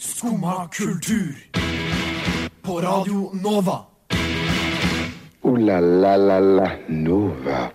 [0.00, 1.34] Skumma kultur.
[2.62, 3.80] På Radio Nova.
[5.42, 7.70] O-la-la-la-la Nova.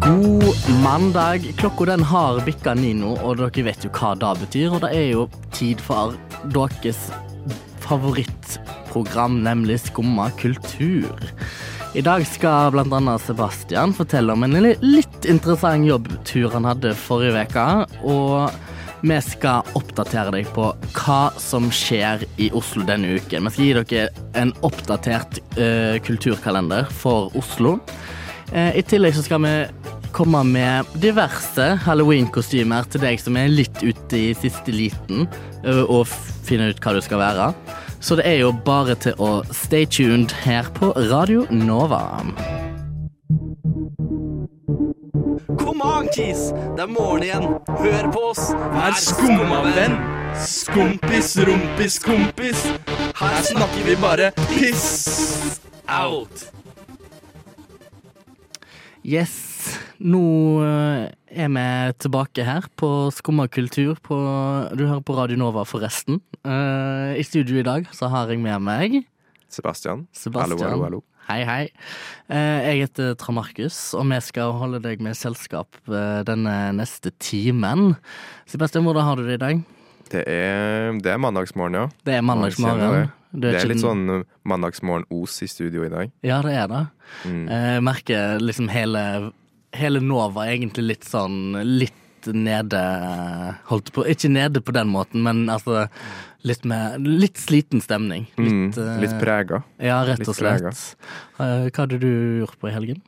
[0.00, 1.54] God mandag.
[1.56, 4.74] Klokka den har bikka ni nå, og dere vet jo hva det betyr.
[4.74, 6.18] Og det er jo tid for
[6.50, 6.98] deres
[7.86, 11.14] favorittprogram, nemlig Skumma kultur.
[11.94, 17.68] I dag skal annet Sebastian fortelle om en litt interessant jobbtur han hadde forrige uke.
[18.02, 18.66] Og
[19.02, 23.46] vi skal oppdatere deg på hva som skjer i Oslo denne uken.
[23.46, 27.78] Vi skal gi dere en oppdatert uh, kulturkalender for Oslo.
[28.52, 29.54] Uh, I tillegg så skal vi
[30.16, 35.28] komme med diverse halloween-kostymer til deg som er litt ute i siste liten
[35.66, 36.08] uh, og
[36.48, 37.52] finne ut hva du skal være.
[38.00, 42.04] Så det er jo bare til å stay tuned her på Radio Nova.
[46.08, 46.76] Kom an!
[46.76, 47.46] Det er morgen igjen.
[47.68, 48.40] Hør på oss.
[48.72, 49.96] Vær skumma venn.
[50.40, 52.62] Skompis, rumpis, kompis.
[53.18, 56.46] Her snakker vi bare piss out.
[59.04, 59.34] Yes,
[60.00, 60.22] nå
[60.64, 61.66] eh, er vi
[62.04, 64.16] tilbake her på Skumma kultur på
[64.76, 66.22] Du hører på Radio Nova, forresten.
[66.44, 69.02] Eh, I studio i dag så har jeg med meg
[69.48, 70.06] Sebastian.
[70.12, 70.56] Sebastian.
[70.56, 71.04] Hallo, hallo, hallo.
[71.28, 71.64] Hei, hei.
[72.32, 77.12] Eh, Jeg heter Tra Markus, og vi skal holde deg med selskap eh, denne neste
[77.20, 77.90] timen.
[78.48, 79.60] Sebastian, hvordan har du det i dag?
[80.08, 81.86] Det er, det er mandagsmorgen, ja.
[82.08, 83.10] Det er mandagsmorgen.
[83.36, 84.06] Det er litt sånn
[84.48, 86.14] mandagsmorgen-os i studio i dag.
[86.24, 86.82] Ja, det er det.
[87.28, 87.42] Mm.
[87.44, 89.02] Eh, Jeg merker liksom hele,
[89.76, 92.04] hele Nova egentlig litt sånn litt
[92.36, 92.80] nede
[93.70, 95.86] Holdt på Ikke nede på den måten, men altså
[96.46, 98.26] litt med Litt sliten stemning.
[98.38, 99.62] Litt, mm, litt prega.
[99.82, 100.66] Ja, rett og slett.
[101.38, 102.10] Eh, Hva hadde du
[102.44, 103.00] gjort på i helgen?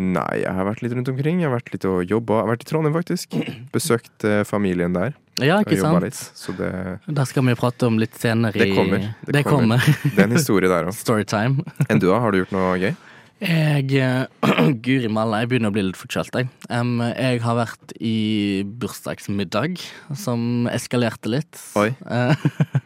[0.00, 1.42] Nei, jeg har vært litt rundt omkring.
[1.42, 2.38] Jeg har vært litt og jobba.
[2.38, 3.36] Jeg har vært i Trondheim, faktisk.
[3.76, 5.12] Besøkt eh, familien der.
[5.40, 6.00] Ja, ikke sant?
[6.04, 6.16] litt.
[6.16, 6.70] Så det,
[7.06, 8.56] Der skal vi prate om litt senere.
[8.56, 9.04] det kommer.
[9.28, 9.84] Det, kommer.
[10.04, 10.96] det er en historie der òg.
[11.04, 11.64] Storytime.
[11.88, 12.20] Enn du, da?
[12.24, 12.92] Har du gjort noe gøy?
[13.42, 14.26] Jeg eh,
[14.84, 16.50] Guri malla, jeg begynner å bli litt forkjølt, jeg.
[16.70, 19.82] Um, jeg har vært i bursdagsmiddag,
[20.18, 21.58] som eskalerte litt.
[21.80, 21.90] Oi.
[22.06, 22.38] Uh,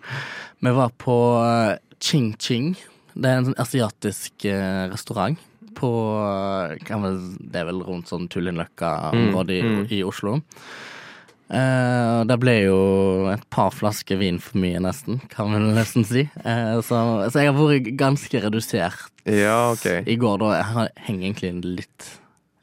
[0.64, 2.72] Vi var på eh, Ching Ching.
[3.12, 5.36] Det er en sånn asiatisk uh, restaurant
[5.76, 9.84] på uh, Det er vel rundt sånn Tullinløkka-området Mm, mm.
[9.90, 10.38] i, i Oslo.
[11.46, 12.78] Eh, det ble jo
[13.30, 16.24] et par flasker vin for mye, nesten, kan vi nesten si.
[16.42, 19.86] Eh, så, så jeg har vært ganske redusert Ja, OK.
[20.10, 20.48] i går, da.
[20.56, 21.52] Jeg har- henger egentlig
[21.82, 22.08] litt,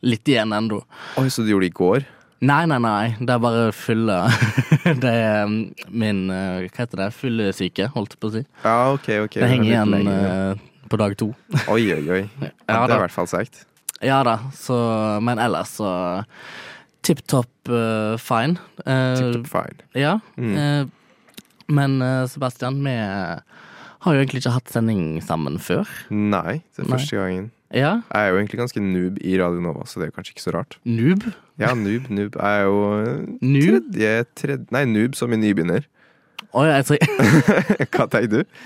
[0.03, 0.81] litt igjen ennå.
[1.17, 2.05] Oi, så du gjorde det i går?
[2.43, 3.15] Nei, nei, nei.
[3.23, 4.17] Det er bare fylle
[4.99, 5.53] Det er um,
[5.95, 7.05] min uh, Hva heter det?
[7.15, 8.41] Fyllesyke, holdt jeg på å si.
[8.65, 9.07] Ja, OK.
[9.29, 9.37] ok.
[9.39, 10.25] Det henger igjen lenger.
[10.59, 11.29] uh, på dag to.
[11.71, 12.19] Oi, oi, oi.
[12.43, 13.63] Ja, Ja, det er i hvert fall seigt.
[14.03, 14.75] Ja da, så
[15.23, 15.87] Men ellers så
[17.03, 18.59] tipp topp uh, fine.
[18.85, 19.87] Uh, Tip-topp fine.
[19.99, 20.17] Ja.
[20.37, 20.53] Mm.
[20.57, 20.85] uh,
[21.73, 21.97] men
[22.27, 22.91] Sebastian, vi
[24.03, 25.87] har jo egentlig ikke hatt sending sammen før.
[26.11, 26.97] Nei, det er Nei.
[26.97, 27.51] første gangen.
[27.73, 27.93] Ja.
[28.13, 30.43] Jeg er jo egentlig ganske noob i Radio Nova, så det er jo kanskje ikke
[30.45, 30.77] så rart.
[30.85, 31.23] Noob.
[31.57, 32.35] Ja, noob, noob.
[32.37, 33.87] Jeg er jo eh, Noob?
[33.93, 35.87] tredje, tredje Nei, noob som i nybegynner.
[36.53, 37.01] Å, jeg, tror,
[37.95, 38.59] Hva tenker du?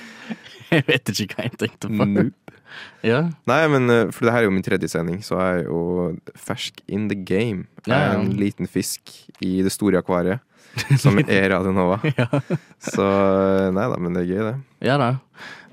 [0.74, 2.10] jeg vet ikke hva jeg tenkte på.
[2.18, 2.57] Noob.
[3.06, 3.22] Ja.
[3.50, 5.82] Nei, men eh, for det her er jo min tredje sending, så jeg er jo
[6.36, 7.66] fersk in the game.
[7.88, 10.40] Jeg er en liten fisk i det store akvariet,
[11.02, 12.00] som er Radio Nova.
[12.18, 12.28] ja.
[12.84, 14.56] Så eh, nei da, men det er gøy, det.
[14.90, 15.14] Ja da.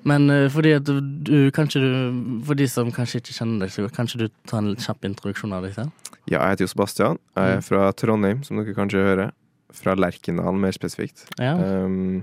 [0.05, 3.87] Men uh, fordi at du, Kanskje du For de som kanskje ikke kjenner deg så
[3.87, 6.11] godt, kanskje du tar en kjapp introduksjon av deg selv?
[6.29, 7.19] Ja, jeg heter jo Sebastian.
[7.33, 7.65] Jeg er Mm.
[7.65, 9.33] fra Trondheim, som dere kanskje hører.
[9.73, 11.25] Fra Lerkendal, mer spesifikt.
[11.41, 11.55] Ja.
[11.57, 12.21] Um,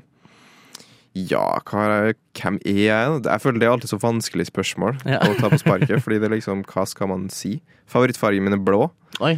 [1.16, 3.22] ja, er hvem er jeg?
[3.26, 5.20] Jeg føler det er alltid så vanskelig spørsmål Ja.
[5.20, 6.02] å ta på sparket.
[6.04, 7.62] fordi det er liksom, hva skal man si?
[7.92, 8.90] Favorittfargen min er blå,
[9.20, 9.38] Oi.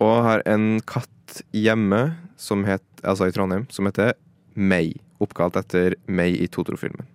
[0.00, 4.14] og har en katt hjemme, som het, altså i Trondheim, som heter
[4.54, 4.94] May.
[5.20, 7.06] Oppkalt etter May i Totoro-filmen.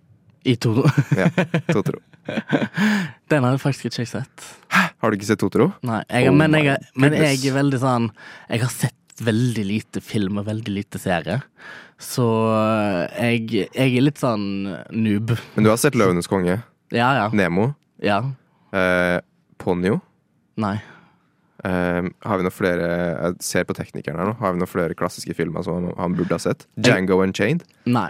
[0.45, 0.91] I Totoro?
[1.17, 1.29] Ja,
[1.71, 1.99] Totoro.
[3.31, 4.29] Den har jeg faktisk ikke sett.
[4.29, 4.91] sett.
[5.01, 5.71] Har du ikke sett Totoro?
[5.85, 8.07] Nei, jeg, Oh men, jeg, men jeg er veldig sånn
[8.49, 11.39] Jeg har sett veldig lite film og veldig lite serie.
[12.01, 14.47] Så eh, jeg, jeg er litt sånn
[14.91, 15.35] noob.
[15.55, 16.57] Men du har sett Løvenes konge,
[16.91, 17.29] Ja, ja.
[17.33, 17.69] Nemo,
[18.03, 18.19] ja.
[18.75, 19.19] eh,
[19.61, 20.01] Ponyo.
[20.59, 20.75] Nei.
[21.65, 24.35] Eh, har vi noen flere Jeg ser på teknikeren her nå.
[24.41, 26.67] Har vi noen flere klassiske filmer som han, burde ha sett?
[26.77, 27.63] Django Unchained?
[27.89, 28.09] Nei.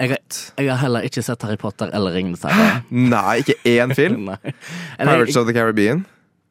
[0.00, 0.16] Jeg,
[0.56, 2.80] jeg har heller ikke sett Harry Potter eller Ringenes herre.
[3.12, 4.30] Nei, ikke én film!
[4.96, 6.06] Pirates of the Caribbean?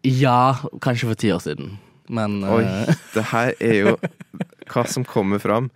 [0.06, 1.74] ja, kanskje for ti år siden.
[2.10, 3.96] Men Oi, eh, det her er jo
[4.70, 5.70] hva som kommer fram.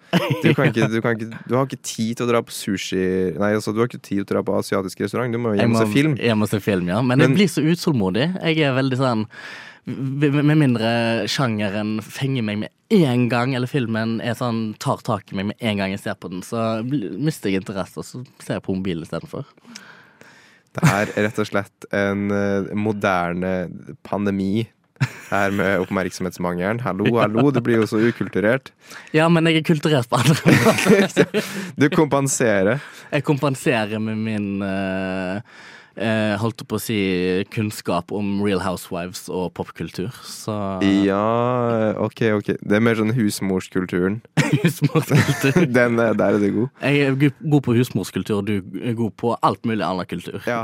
[0.44, 3.02] Du, kan ikke, du, kan ikke, du har ikke tid til å dra på sushi
[3.40, 5.34] Nei, altså, du har ikke tid til å dra på asiatisk restaurant.
[5.34, 6.16] Du må jo hjem og se film.
[6.22, 7.02] Jeg må se film, ja.
[7.02, 8.28] Men, Men- jeg blir så utålmodig.
[8.42, 9.26] Jeg er veldig sånn
[9.86, 10.90] Med mindre
[11.28, 15.82] sjangeren fenger meg med en gang, eller filmen sånn, tar tak i meg med en
[15.82, 19.04] gang jeg ser på den, så mister jeg interesse, og så ser jeg på mobilen
[19.04, 19.44] istedenfor.
[20.74, 23.52] Det er rett og slett en eh, moderne
[24.08, 24.64] pandemi.
[25.30, 26.82] Her med oppmerksomhetsmangelen.
[26.86, 28.72] Hallo, hallo, du blir jo så ukulturert.
[29.16, 31.46] Ja, men jeg er kulturert på andre måter.
[31.80, 32.82] Du kompenserer.
[33.12, 35.42] Jeg kompenserer med min uh,
[35.98, 36.98] uh, holdt på å si
[37.54, 40.14] kunnskap om Real Housewives og popkultur.
[40.28, 40.56] Så
[41.06, 42.54] Ja, OK, OK.
[42.60, 44.22] Det er mer sånn husmorskulturen.
[44.64, 45.66] husmorskultur.
[45.78, 46.86] Den, eh, der er du god.
[46.86, 50.42] Jeg er god på husmorskultur, du er god på alt mulig annen kultur.
[50.48, 50.64] Ja.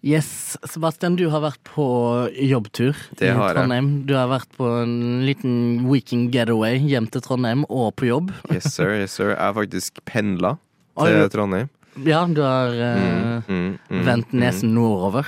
[0.00, 1.84] Yes, Sebastian, du har vært på
[2.32, 3.88] jobbtur Det i har jeg.
[4.08, 8.30] Du har vært på en liten weekend getaway hjem til Trondheim og på jobb.
[8.48, 8.94] Yes, sir.
[8.96, 9.34] yes, sir.
[9.34, 10.54] Jeg har faktisk pendla
[10.96, 11.68] til Trondheim.
[12.06, 15.26] Ja, du har uh, Mm, mm, mm, vendt nesen nordover.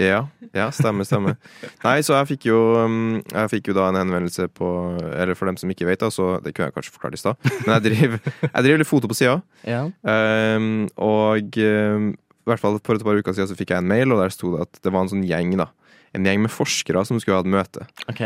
[0.00, 0.24] Ja,
[0.56, 1.36] ja, stemmer, stemmer.
[1.84, 4.70] Nei, så jeg fikk jo um, Jeg fikk jo da en henvendelse på
[5.12, 7.50] Eller for dem som ikke vet, da, så det kunne jeg kanskje forklart i stad.
[7.66, 9.38] Men jeg driver, jeg driver litt foto på sida.
[9.74, 9.84] Ja.
[10.02, 12.10] Um, og um,
[12.40, 14.32] i hvert fall for et par uker siden så fikk jeg en mail, og der
[14.34, 15.68] sto det at det var en sånn gjeng, da.
[16.16, 17.86] En gjeng med forskere som skulle ha et møte.
[18.10, 18.22] OK.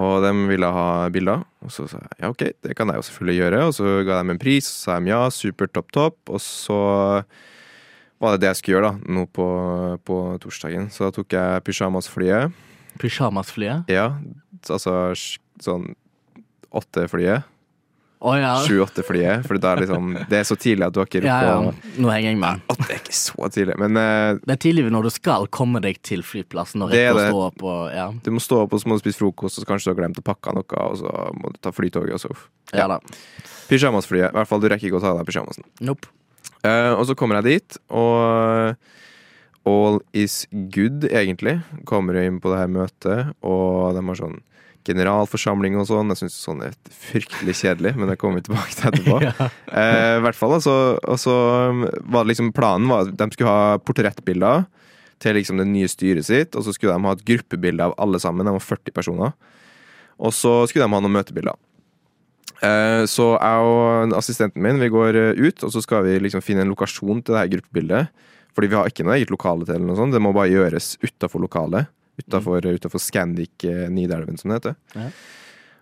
[0.00, 1.42] Og de ville ha bilder.
[1.66, 3.62] Og så sa jeg ja, ok, det kan jeg jo selvfølgelig gjøre.
[3.66, 6.18] Og så ga de en pris, og så sa de ja, supert, topp, topp.
[6.30, 6.80] Og så
[8.20, 9.46] var det det jeg skulle gjøre da, nå på,
[10.06, 10.90] på torsdagen.
[10.94, 12.54] Så da tok jeg pysjamasflyet.
[13.00, 13.90] Pyjamasflyet.
[13.90, 14.12] Ja,
[14.68, 15.12] altså
[15.60, 15.90] sånn
[16.70, 17.48] åtte-flyet.
[18.20, 18.50] Å ja.
[18.66, 19.46] Sju-åtte-flyet.
[19.48, 21.72] For det er liksom Det er så tidlig at du har ikke Ja, ja.
[21.96, 22.60] Nå henger jeg med.
[22.68, 25.80] Å, Det er ikke så tidlig, men uh, Det er tidlig når du skal komme
[25.84, 28.76] deg til flyplassen og Det rekke å stå opp og Ja, du må stå opp,
[28.76, 30.84] og så må du spise frokost, og så kanskje du har glemt å pakke noe,
[30.84, 32.34] og så må du ta flytoget, og så
[32.76, 33.00] ja Ja,
[33.70, 34.30] Pysjamasflyet.
[34.30, 35.64] I hvert fall, du rekker ikke å ta av deg pysjamasen.
[35.86, 36.10] Nope.
[36.60, 38.76] Uh, og så kommer jeg dit, og
[39.70, 40.42] all is
[40.74, 41.60] good, egentlig.
[41.88, 44.40] Kommer inn på det her møtet, og de har sånn
[44.88, 46.10] generalforsamling og sånn.
[46.12, 49.48] Jeg syns sånn er fryktelig kjedelig, men det kommer vi tilbake til etterpå.
[49.70, 50.74] Eh, I hvert fall, altså,
[51.04, 51.34] og så
[52.00, 54.64] var det liksom planen var at de skulle ha portrettbilder
[55.20, 58.20] til liksom det nye styret sitt, og så skulle de ha et gruppebilde av alle
[58.22, 59.34] sammen, de var 40 personer.
[60.20, 61.58] Og så skulle de ha noen møtebilder.
[62.64, 66.42] Eh, Så jeg og assistenten min Vi går eh, ut, og så skal vi liksom
[66.44, 68.10] finne en lokasjon til det her gruppebildet.
[68.56, 70.12] Fordi vi har ikke noe eget lokale til, eller noe sånt.
[70.12, 71.86] det må bare gjøres utafor lokalet.
[72.28, 73.04] Utafor mm.
[73.04, 74.76] Scandic eh, Nidelven, som det heter.
[74.94, 75.10] Ja.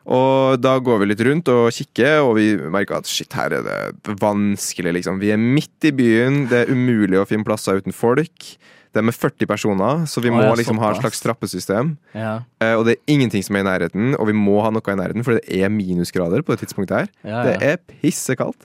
[0.08, 3.66] Og da går vi litt rundt og kikker, og vi merker at shit, her er
[3.66, 5.20] det vanskelig, liksom.
[5.20, 8.54] Vi er midt i byen, det er umulig å finne plasser uten folk.
[8.88, 11.92] Det er med 40 personer, så vi må ja, liksom ha et slags trappesystem.
[12.16, 12.38] Ja.
[12.64, 14.96] Eh, Og det er ingenting som er i nærheten, og vi må ha noe i
[14.96, 17.12] nærheten, for det er minusgrader på det tidspunktet her.
[17.28, 18.64] Ja, Det er pissekaldt.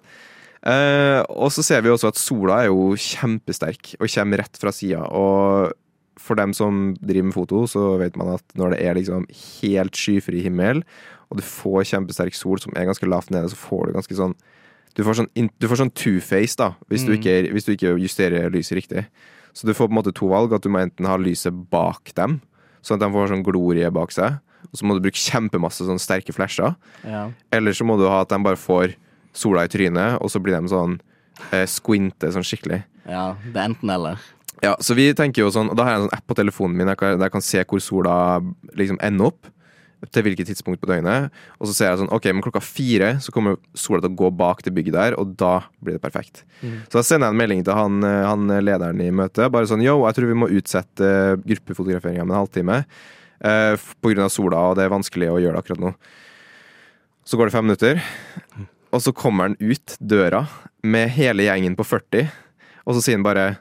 [0.63, 4.71] Eh, og så ser vi også at sola er jo kjempesterk og kommer rett fra
[4.71, 5.03] sida.
[5.11, 5.75] Og
[6.19, 9.25] for dem som driver med foto, så vet man at når det er liksom
[9.61, 10.83] helt skyfri himmel,
[11.31, 14.35] og du får kjempesterk sol som er ganske lavt nede, så får du ganske sånn
[14.93, 17.17] Du får sånn, du får sånn two-face, da, hvis, du Mm.
[17.17, 19.07] ikke, hvis du ikke justerer lyset riktig.
[19.51, 20.53] Så du får på en måte to valg.
[20.53, 22.41] At du må enten ha lyset bak dem,
[22.83, 24.37] sånn at de får sånn glorie bak seg.
[24.69, 26.75] Og så må du bruke kjempemasse sånn sterke flasher.
[27.03, 27.31] ja.
[27.51, 28.93] Eller så må du ha at de bare får
[29.33, 30.99] sola i trynet, og så blir de sånn
[31.51, 32.83] eh, squinte sånn skikkelig.
[33.09, 33.35] ja.
[33.51, 34.19] Det er enten eller.
[34.63, 36.77] Ja, så vi tenker jo sånn, og Da har jeg en sånn app på telefonen
[36.79, 38.39] min jeg kan- der jeg kan se hvor sola
[38.75, 39.49] liksom ender opp.
[40.11, 41.31] Til hvilket tidspunkt på døgnet.
[41.61, 44.35] Og så ser jeg sånn, ok, men klokka fire så kommer sola til å gå
[44.35, 46.43] bak det bygget der, og da blir det perfekt.
[46.61, 49.49] Så da sender jeg en melding til han, eh, han lederen i møtet.
[49.49, 52.85] Bare sånn yo, jeg tror vi må utsette gruppefotograferinga med en halvtime.
[53.41, 53.95] Eh, Pga.
[54.01, 55.95] på grunn av sola, og det er vanskelig å gjøre det akkurat nå.
[57.25, 58.03] Så går det fem minutter,
[58.91, 60.47] og så kommer han ut døra
[60.83, 62.29] med hele gjengen på 40,
[62.85, 63.57] og så sier han bare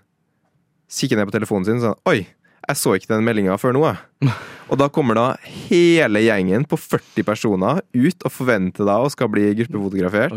[0.92, 2.26] Kikker ned på telefonen sin og sånn Oi,
[2.68, 4.32] jeg så ikke den meldinga før nå, jeg.
[4.72, 9.28] Og da kommer da hele gjengen på 40 personer ut og forventer da å skal
[9.32, 10.36] bli gruppefotografert.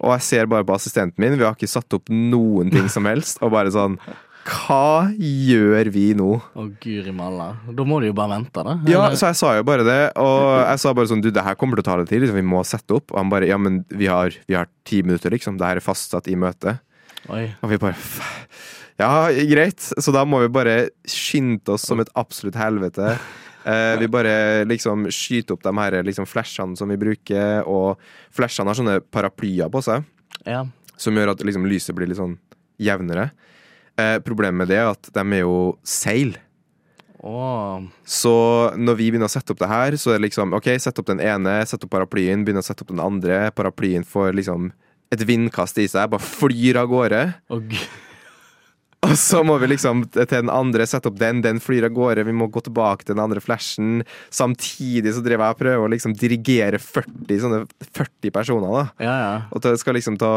[0.00, 3.06] Og jeg ser bare på assistenten min, vi har ikke satt opp noen ting som
[3.06, 3.38] helst.
[3.44, 3.98] Og bare sånn
[4.48, 6.30] Hva gjør vi nå?
[6.56, 7.50] Å, guri malla.
[7.68, 8.74] Da må du jo bare vente, da.
[8.88, 10.00] Ja, så jeg sa jo bare det.
[10.18, 12.24] Og jeg sa bare sånn Du, det her kommer til å ta litt tid.
[12.24, 13.12] Liksom, vi må sette opp.
[13.12, 15.60] Og han bare Ja, men vi har, vi har ti minutter, liksom.
[15.60, 16.80] Det her er fastsatt i møtet.
[17.28, 17.44] Oi.
[17.60, 19.80] Og vi bare "F- Ja, greit.
[20.02, 20.76] Så da må vi bare
[21.06, 23.12] skynde oss som et absolutt helvete.
[23.68, 28.00] Eh, vi bare liksom skyter opp de her liksom flashene som vi bruker, og
[28.34, 30.04] flashene har sånne paraplyer på seg,
[30.46, 30.64] Ja.
[30.96, 32.38] som gjør at liksom lyset blir litt sånn
[32.80, 33.30] jevnere.
[33.98, 36.36] Eh, problemet med det er at de er jo seil.
[37.22, 37.82] Oh.
[38.06, 40.98] Så når vi begynner å sette opp det her, så er det liksom OK, sett
[40.98, 43.50] opp den ene, sett opp paraplyen, begynner å sette opp den andre.
[43.50, 44.70] Paraplyen får liksom
[45.10, 47.22] et vindkast i seg, bare flyr av gårde.
[47.50, 47.62] Oh.
[49.06, 52.24] Og så må vi liksom til den andre sette opp den, den flyr av gårde.
[52.26, 54.02] Vi må gå tilbake til den andre flashen.
[54.34, 58.74] Samtidig så driver jeg og prøver å liksom dirigere 40, sånne 40 personer.
[58.74, 59.36] da Ja, ja.
[59.54, 60.32] Og det skal liksom ta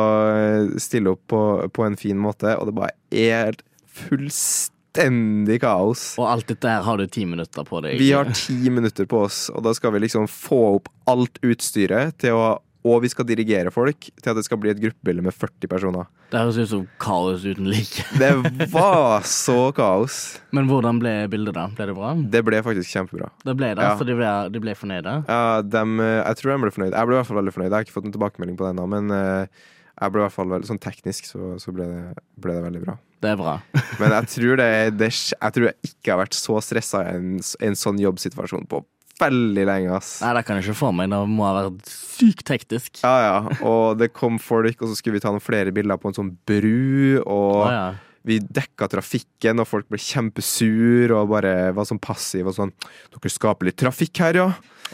[0.81, 1.41] stille opp på,
[1.73, 3.57] på en fin måte, og det bare er
[3.91, 6.11] fullstendig kaos.
[6.21, 7.97] Og alt dette her har du ti minutter på deg.
[7.99, 12.19] Vi har ti minutter på oss, og da skal vi liksom få opp alt utstyret
[12.21, 12.51] til å
[12.87, 16.07] og vi skal dirigere folk til at det skal bli et gruppebilde med 40 personer.
[16.31, 18.05] Det høres ut som kaos uten like.
[18.17, 18.31] Det
[18.73, 20.15] var så kaos.
[20.55, 21.67] Men hvordan ble bildet, da?
[21.77, 22.13] Ble det bra?
[22.37, 23.29] Det ble faktisk kjempebra.
[23.45, 23.93] Det ble det, Ja.
[23.99, 25.17] så de ble, de ble fornøyde?
[25.27, 26.95] Ja, dem, eh, jeg tror de ble fornøyd.
[26.97, 27.69] Jeg ble i hvert fall veldig fornøyd.
[27.69, 29.61] Jeg har ikke fått noen tilbakemelding på det ennå, men eh,
[30.01, 32.81] jeg ble i hvert fall veldig, sånn teknisk så, så ble, det, ble det veldig
[32.87, 32.95] bra.
[33.21, 33.59] Det er bra.
[34.01, 37.27] Men jeg tror, det, det, jeg tror jeg ikke har vært så stressa i en,
[37.67, 38.81] en sånn jobbsituasjon på
[39.21, 40.13] veldig lenge, ass.
[40.23, 41.11] Nei, det kan jeg ikke få meg.
[41.13, 43.01] Det må ha vært sykt hektisk.
[43.05, 43.59] Ja, ja.
[43.67, 46.33] Og det kom folk, og så skulle vi ta noen flere bilder på en sånn
[46.47, 47.21] bru.
[47.23, 48.10] Og ja, ja.
[48.27, 52.73] Vi dekka trafikken, og folk ble kjempesur og bare var sånn passive og sånn
[53.11, 54.49] Dere skaper litt trafikk her, ja?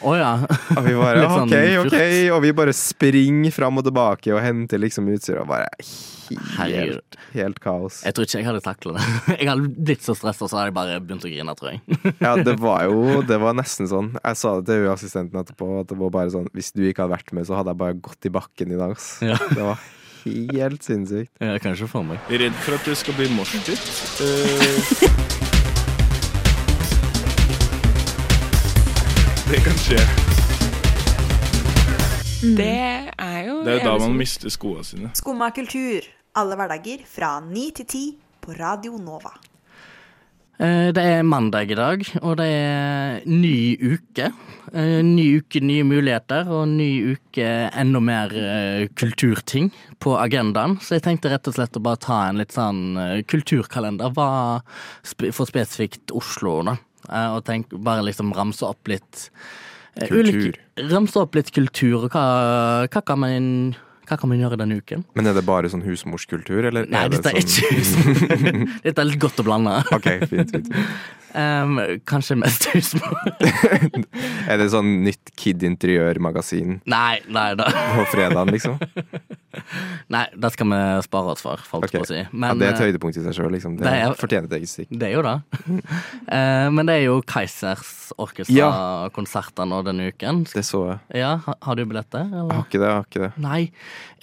[0.05, 0.33] Å ja.
[0.75, 1.97] Og vi bare Litt sånn OK, OK.
[2.35, 5.67] Og vi bare springer fram og tilbake og henter liksom utstyr, og bare
[6.59, 8.01] helt, helt kaos.
[8.05, 9.05] Jeg tror ikke jeg hadde takla det.
[9.39, 11.99] Jeg hadde blitt så stressa, så hadde jeg bare begynt å grine, tror jeg.
[12.25, 14.13] Ja, det var jo Det var nesten sånn.
[14.19, 17.05] Jeg sa det til hun assistenten etterpå, at det var bare sånn Hvis du ikke
[17.05, 19.09] hadde vært med, så hadde jeg bare gått i bakken i dag, ass.
[19.25, 19.37] Ja.
[19.51, 19.81] Det var
[20.53, 21.31] helt sinnssykt.
[21.39, 22.17] Jeg kan ikke få meg.
[22.29, 23.81] Redd for at det skal bli morsdytt.
[24.23, 25.07] Eh,
[29.51, 30.01] det kan skje.
[32.57, 32.67] Det
[33.17, 35.11] er jo Det er jo da man mister skoene sine.
[35.17, 36.05] Skumma kultur.
[36.37, 38.05] Alle hverdager fra ni til ti
[38.41, 39.31] på Radio Nova.
[40.59, 44.31] Eh, Det er mandag i dag, og det er ny uke.
[44.73, 47.45] Eh, Ny uke, nye muligheter, og ny uke,
[47.77, 49.69] enda mer eh, kulturting
[50.01, 50.77] på agendaen.
[50.81, 52.97] Så jeg tenkte rett og slett å bare ta en litt sånn
[53.29, 54.29] kulturkalender hva
[55.05, 56.77] for spesifikt Oslo, da.
[57.37, 59.29] Og tenk, bare liksom ramse opp litt
[59.97, 60.17] Kultur.
[60.19, 63.47] ulike- Ramse opp litt kultur, og hva, hva, kan man,
[64.07, 65.03] hva kan man gjøre denne uken?
[65.17, 68.51] Men er det bare sånn husmorskultur, eller Nei, er det dette er sånn ikke
[68.87, 69.73] Dette er litt godt å blande.
[69.97, 70.71] OK, fint, fint.
[71.37, 71.77] Um,
[72.09, 73.13] kanskje mest husmor.
[74.49, 77.67] Er det sånn nytt Kid Interiør-magasin Nei, nei da.
[77.93, 78.79] på fredagen, liksom?
[80.13, 81.99] Nei, det skal vi spare oss for, folk okay.
[82.01, 82.19] på å si.
[82.23, 83.75] ja, det er et eh, høydepunkt i seg sjøl, liksom.
[83.77, 84.89] Det, det er- fortjener et eget stikk.
[84.89, 85.35] det er jo det.
[85.67, 90.41] uh, men det er jo Kaizers orkestra-konserter nå denne uken.
[90.49, 91.03] Det så jeg.
[91.21, 92.25] Ja, Har du billetter?
[92.33, 92.87] Jeg har ikke det.
[92.87, 93.61] jeg har ikke det Nei,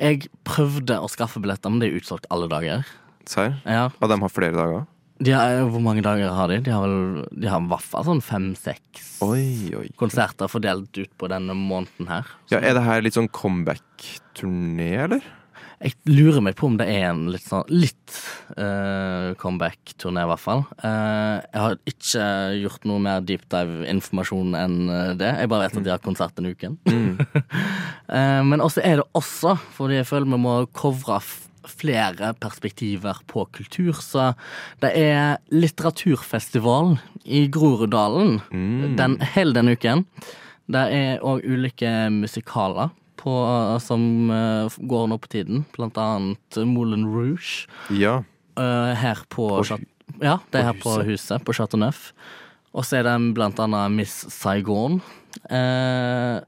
[0.00, 2.83] jeg prøvde å skaffe billetter, men det er utsolgt alle dager.
[3.28, 3.54] Serr?
[3.64, 4.85] Ja, Og de har flere dager?
[5.24, 6.60] De har, Hvor mange dager har de?
[6.64, 9.14] De har vel De har i hvert fall sånn fem-seks
[10.00, 12.28] konserter fordelt ut på denne måneden her.
[12.52, 15.24] Ja, er det her litt sånn comeback-turné, eller?
[15.84, 18.14] Jeg lurer meg på om det er en litt sånn litt
[18.56, 20.62] uh, comeback-turné, i hvert fall.
[20.80, 22.26] Uh, jeg har ikke
[22.62, 25.32] gjort noe mer deep dive-informasjon enn eh, det.
[25.42, 26.78] Jeg bare vet at de har konsert denne uken.
[28.14, 31.16] Eh, men også er det også, fordi jeg føler vi må covre
[31.71, 34.33] flere perspektiver på kultur, så
[34.83, 38.40] det er litteraturfestival i Groruddalen
[38.99, 40.04] den, hele denne uken.
[40.71, 43.35] Det er òg ulike musikaler på,
[43.80, 47.66] som eh, går nå på tiden, blant annet Moulin Rouge.
[47.92, 48.23] Ja.
[48.61, 49.78] eh, her på, På
[50.21, 52.12] Ja, det er her på huset, på Chateau Neuf.
[52.75, 55.00] Og så er det blant annet Miss Saigon.
[55.49, 56.40] Eh,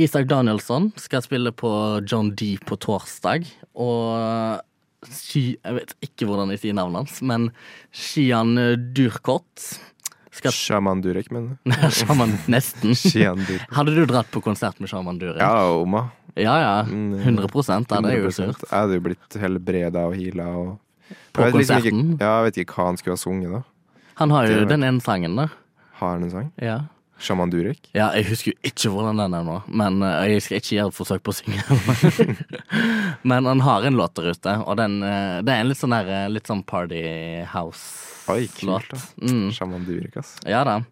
[0.00, 1.70] Isak Danielsson skal spille på
[2.10, 3.46] John D på torsdag.
[3.78, 4.60] Og
[5.04, 7.50] Shi, Jeg vet ikke hvordan jeg sier navnet hans, men
[7.92, 8.56] Shian
[8.96, 9.66] Durkot
[10.34, 11.52] skal Shaman Durek, men
[11.98, 12.96] Shaman, Nesten.
[13.76, 15.38] Hadde du dratt på konsert med Shaman Durek?
[15.38, 16.08] Ja, Oma.
[16.34, 16.56] ja.
[16.58, 16.72] ja.
[16.88, 18.32] Mm, 100 ja, det er jo 100%.
[18.32, 18.64] surt.
[18.66, 20.72] Jeg hadde jo blitt helbreda og heala og
[21.36, 22.02] På jeg liksom konserten?
[22.16, 23.62] Ikke, ja, jeg vet ikke hva han skulle ha sunget, da.
[24.18, 25.46] Han har jo den ene sangen, da.
[26.00, 26.50] Har han en sang?
[26.62, 26.80] Ja.
[27.24, 27.88] Sjaman Durek.
[27.96, 30.92] Ja, jeg husker jo ikke hvordan den er nå, men eh, jeg skal ikke gjøre
[30.92, 31.64] et forsøk på å synge.
[33.30, 35.96] men han har en låt der ute, og den, eh, det er en litt sånn
[35.96, 37.04] der, eh, litt sånn party
[37.54, 38.92] house-låt.
[39.22, 39.48] Mm.
[39.56, 40.36] Sjaman Durek, ass.
[40.48, 40.82] Ja da.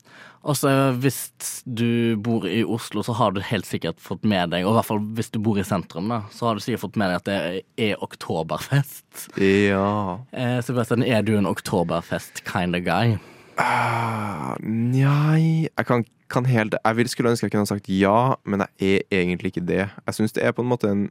[0.42, 1.20] Og så hvis
[1.62, 4.88] du bor i Oslo, så har du helt sikkert fått med deg, og i hvert
[4.88, 7.28] fall hvis du bor i sentrum, da, så har du sikkert fått med deg at
[7.28, 9.28] det er oktoberfest.
[9.38, 9.90] Ja
[10.32, 13.18] Eh, Sebastian, er du en oktoberfest kind of guy?
[13.60, 18.34] Uh, Nei Jeg kan, kan helt Jeg vil, skulle ønske jeg kunne ha sagt ja,
[18.48, 19.86] men jeg er egentlig ikke det.
[19.88, 21.04] Jeg syns det er på en måte en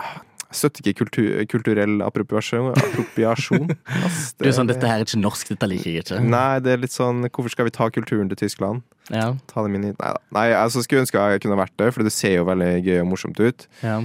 [0.00, 0.20] ah,
[0.50, 2.70] Jeg støtter ikke kultur, kulturell appropriasjon.
[2.72, 3.74] appropriasjon
[4.06, 4.32] ass.
[4.38, 6.22] Du er sånn, dette her er ikke norsk, dette liker jeg ikke.
[6.24, 8.82] Nei, det er litt sånn Hvorfor skal vi ta kulturen til Tyskland?
[9.10, 9.98] Ja, Ta dem inn hit?
[10.00, 10.24] Nei da.
[10.38, 13.12] Nei, altså, skulle ønske jeg kunne vært det, for det ser jo veldig gøy og
[13.12, 13.68] morsomt ut.
[13.82, 14.00] ja.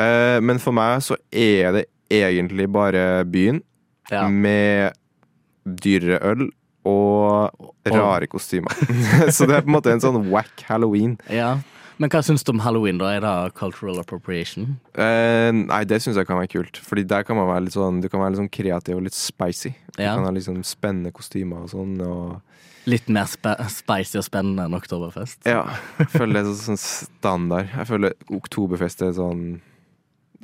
[0.00, 3.58] Uh, men for meg så er det egentlig bare byen
[4.08, 4.22] ja.
[4.28, 4.96] med
[5.64, 6.46] dyrere øl
[6.88, 7.50] og
[7.90, 8.72] rare kostymer.
[9.34, 11.18] så det er på en måte en sånn wack halloween.
[11.30, 11.58] ja.
[12.00, 13.10] Men hva syns du om halloween, da?
[13.12, 14.78] Er det cultural appropriation?
[14.96, 16.78] Eh, nei, det syns jeg kan være kult.
[16.80, 19.12] Fordi der kan man være litt sånn Du kan være litt sånn kreativ og litt
[19.18, 19.74] spicy.
[19.98, 20.14] Du Ja.
[20.16, 22.00] kan ha liksom spennende kostymer og sånn.
[22.00, 22.40] Og
[22.88, 25.44] Litt mer spe spicy og spennende enn oktoberfest?
[25.44, 25.66] ja,
[25.98, 27.68] jeg føler det er sånn standard.
[27.76, 29.60] Jeg føler oktoberfest er sånn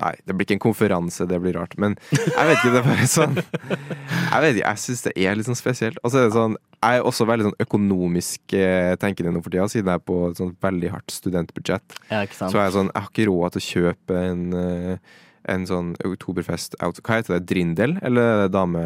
[0.02, 1.76] Nei, det blir ikke en konferanse, det blir rart.
[1.80, 5.38] Men jeg vet ikke, det er bare sånn Jeg vet ikke, jeg syns det er
[5.38, 6.00] litt sånn spesielt.
[6.02, 9.54] Og så er det sånn Jeg er også veldig sånn økonomisk eh, tenkende nå for
[9.54, 12.00] tida, siden jeg er på et sånn veldig hardt studentbudsjett.
[12.10, 12.52] Ja, ikke sant?
[12.52, 15.14] Så er jeg sånn Jeg har ikke råd til å kjøpe en eh,
[15.46, 17.04] en sånn oktoberfest-outfit.
[17.06, 17.46] Hva heter det?
[17.52, 17.96] Drindel?
[18.02, 18.82] Eller er dame...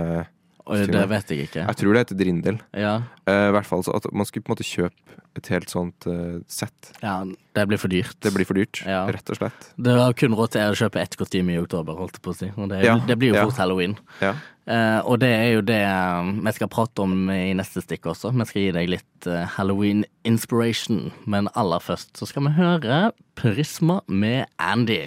[0.70, 1.64] Oi, det vet jeg ikke.
[1.66, 2.60] Jeg tror det heter Drindel.
[2.78, 2.98] Ja,
[3.30, 6.06] Uh, I hvert fall så at Man skulle på en måte kjøpe et helt sånt
[6.10, 6.88] uh, sett.
[7.02, 7.20] ja
[7.54, 8.16] det blir for dyrt.
[8.22, 9.04] Det blir for dyrt, Ja.
[9.06, 9.68] rett og slett.
[9.78, 12.36] Det har kun råd til å kjøpe ett kostyme i oktober, holdt jeg på å
[12.38, 12.48] si.
[12.56, 13.44] Og det, Ja, det blir jo ja.
[13.46, 13.94] fort halloween.
[14.22, 14.32] Ja.
[14.70, 15.80] Uh, og det er jo det
[16.46, 18.30] vi skal prate om i neste stikk også.
[18.34, 21.12] Vi skal gi deg litt halloween inspiration.
[21.26, 25.02] Men aller først så skal vi høre Prisma med Andy.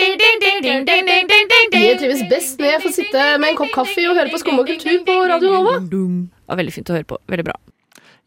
[0.00, 4.60] Jeg trives best når jeg får sitte med en kopp kaffe og høre på Skum
[4.62, 5.74] og kultur på Radio Nova.
[5.80, 6.00] Det
[6.48, 7.18] var veldig fint å høre på.
[7.30, 7.56] Veldig bra.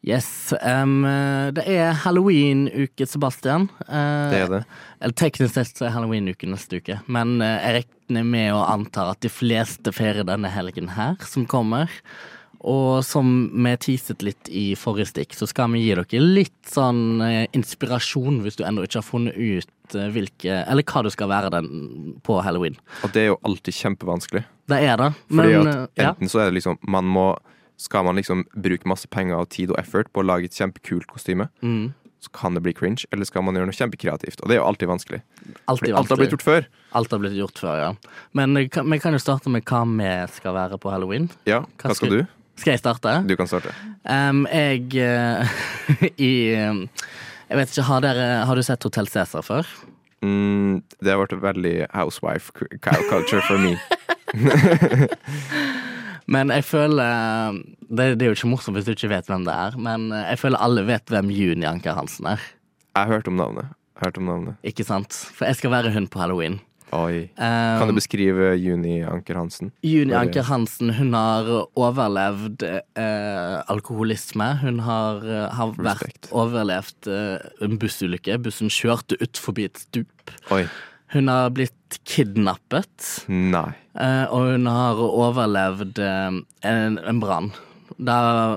[0.03, 1.05] Yes, Um,
[1.55, 3.69] det er halloween-uke, Sebastian.
[3.87, 4.61] Uh, Det er det.
[4.99, 9.13] Eller teknisk sett så er halloween-uke neste uke, men uh, jeg regner med og antar
[9.13, 11.87] at de fleste feirer denne helgen her som kommer.
[12.63, 13.29] Og som
[13.65, 18.37] vi teaset litt i forrige stikk, så skal vi gi dere litt sånn eh, inspirasjon
[18.45, 22.13] hvis du ennå ikke har funnet ut eh, hvilke Eller hva du skal være den
[22.23, 22.77] på halloween.
[23.03, 24.45] Og det er jo alltid kjempevanskelig.
[24.71, 25.09] Det er det.
[25.27, 26.13] Fordi Men at eh, ja.
[26.13, 27.25] enten så er det liksom Man må
[27.75, 31.07] Skal man liksom bruke masse penger og tid og effort på å lage et kjempekult
[31.11, 31.91] kostyme, Mm.
[32.23, 33.03] så kan det bli cringe.
[33.11, 34.39] Eller skal man gjøre noe kjempekreativt?
[34.39, 35.19] Og det er jo alltid vanskelig.
[35.67, 36.67] Altid Fordi alt har blitt gjort før.
[36.95, 37.89] Alt har blitt gjort før, ja.
[38.31, 38.69] Men vi
[39.03, 41.27] kan jo starte med hva vi skal være på halloween.
[41.49, 42.21] Ja, hva skal du?
[42.59, 43.15] Skal jeg starte?
[43.27, 43.73] Du kan starte.
[44.05, 45.47] Um, jeg uh,
[46.21, 49.67] i Jeg vet ikke, har, dere, har du sett Hotell Cæsar før?
[50.23, 53.73] Mm, det har vært veldig housewife cu- cu- culture for me.
[56.33, 57.57] Men jeg føler
[57.89, 60.39] det, det er jo ikke morsomt hvis du ikke vet hvem det er, men jeg
[60.39, 62.39] føler alle vet hvem Juni Anker Hansen er.
[62.95, 63.73] Jeg har hørt om navnet.
[63.99, 64.55] Hørt om navnet.
[64.65, 65.11] Ikke sant?
[65.35, 66.55] For jeg skal være hun på halloween.
[66.93, 67.23] Oi.
[67.37, 69.71] Um, Kan du beskrive Juni Anker Hansen?
[69.85, 74.49] Juni Anker Hansen hun har overlevd eh, alkoholisme.
[74.61, 78.37] Hun har, eh, har vært, overlevd eh, en bussulykke.
[78.45, 80.33] Bussen kjørte ut forbi et stup.
[80.53, 80.65] Oi.
[81.13, 83.09] Hun har blitt kidnappet.
[83.29, 83.71] Nei.
[83.97, 87.51] Eh, og hun har overlevd eh, en, en brann.
[87.97, 88.53] Eh,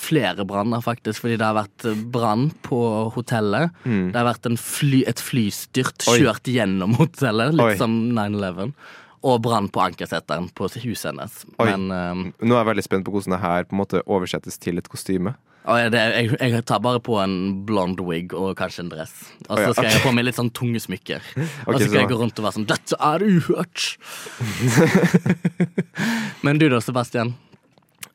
[0.00, 2.80] flere branner, faktisk, fordi det har vært eh, brann på
[3.16, 3.74] hotellet.
[3.84, 4.10] Mm.
[4.12, 6.18] Det har vært en fly, et flystyrt Oi.
[6.20, 7.76] kjørt gjennom hotellet, litt Oi.
[7.80, 8.74] som 9-11.
[9.20, 11.42] Og brann på ankersetteren på huset hennes.
[11.60, 14.56] Men eh, Nå er jeg veldig spent på hvordan det her på en måte oversettes
[14.60, 15.34] til et kostyme.
[15.92, 17.36] det, jeg, jeg tar bare på en
[17.68, 19.12] blond wig og kanskje en dress.
[19.48, 21.20] Og så skal jeg ha på meg litt sånn tunge smykker.
[21.66, 23.86] og så skal jeg gå rundt og være sånn 'Dette er uhørt'.
[26.44, 27.36] Men du da, Sebastian?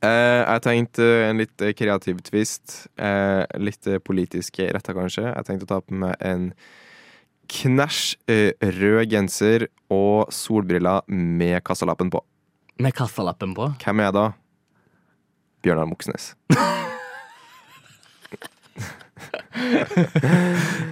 [0.03, 2.88] Eh, jeg tenkte en litt eh, kreativ twist.
[2.99, 5.27] Eh, litt eh, politisk retta, kanskje.
[5.29, 6.49] Jeg tenkte å ta på meg en
[7.51, 12.21] knæsj eh, rød genser og solbriller med kassalappen på.
[12.81, 13.69] Med kassalappen på?
[13.84, 14.25] Hvem er jeg da?
[15.65, 16.34] Bjørnar Moxnes.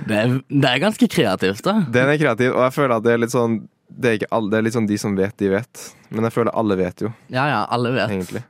[0.08, 1.76] Det er, det er ganske kreativt, da.
[1.94, 3.62] Den er kreativ, og jeg føler at det er litt sånn
[3.94, 5.82] det er, alle, det er litt sånn de som vet, de vet.
[6.10, 8.10] Men jeg føler alle vet jo, Ja ja, alle vet.
[8.10, 8.42] egentlig.